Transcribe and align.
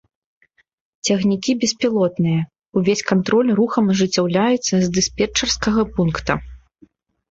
Цягнікі 1.09 1.51
беспілотныя, 1.65 2.41
увесь 2.83 3.05
кантроль 3.13 3.55
рухам 3.63 3.85
ажыццяўляецца 3.97 4.75
з 4.89 4.93
дыспетчарскага 5.01 5.81
пункта. 5.97 6.33